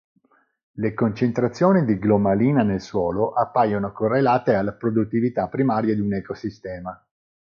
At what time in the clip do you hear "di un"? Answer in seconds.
5.93-6.15